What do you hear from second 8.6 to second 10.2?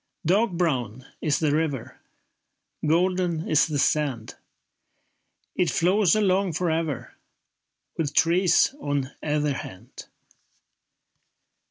on either hand.